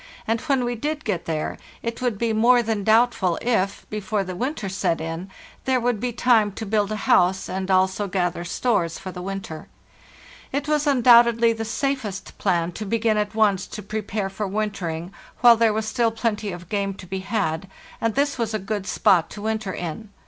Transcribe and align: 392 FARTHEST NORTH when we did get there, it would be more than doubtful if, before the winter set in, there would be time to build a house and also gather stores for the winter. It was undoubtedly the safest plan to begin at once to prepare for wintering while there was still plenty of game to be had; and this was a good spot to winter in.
392 0.25 0.25
FARTHEST 0.25 0.49
NORTH 0.49 0.57
when 0.57 0.65
we 0.65 0.75
did 0.95 1.05
get 1.05 1.25
there, 1.25 1.57
it 1.83 2.01
would 2.01 2.17
be 2.17 2.33
more 2.33 2.63
than 2.63 2.83
doubtful 2.83 3.37
if, 3.39 3.85
before 3.91 4.23
the 4.23 4.35
winter 4.35 4.67
set 4.67 4.99
in, 4.99 5.29
there 5.65 5.79
would 5.79 5.99
be 5.99 6.11
time 6.11 6.51
to 6.51 6.65
build 6.65 6.91
a 6.91 6.95
house 7.05 7.47
and 7.47 7.69
also 7.69 8.07
gather 8.07 8.43
stores 8.43 8.97
for 8.97 9.11
the 9.11 9.21
winter. 9.21 9.67
It 10.51 10.67
was 10.67 10.87
undoubtedly 10.87 11.53
the 11.53 11.65
safest 11.65 12.35
plan 12.39 12.71
to 12.71 12.85
begin 12.87 13.17
at 13.17 13.35
once 13.35 13.67
to 13.67 13.83
prepare 13.83 14.31
for 14.31 14.47
wintering 14.47 15.13
while 15.41 15.55
there 15.55 15.71
was 15.71 15.85
still 15.87 16.09
plenty 16.09 16.51
of 16.51 16.67
game 16.69 16.95
to 16.95 17.05
be 17.05 17.19
had; 17.19 17.69
and 18.01 18.15
this 18.15 18.39
was 18.39 18.55
a 18.55 18.57
good 18.57 18.87
spot 18.87 19.29
to 19.29 19.41
winter 19.43 19.71
in. 19.71 20.09